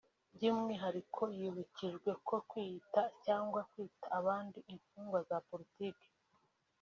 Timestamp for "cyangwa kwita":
3.25-4.07